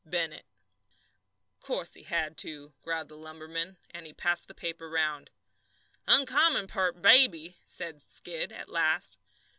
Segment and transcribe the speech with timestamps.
[0.03, 0.47] BENNETT.
[1.59, 5.29] "Course he had to!" growled the lumberman, and he passed the paper round.
[6.07, 9.19] "Oncommon peart baby," said Skid, at last.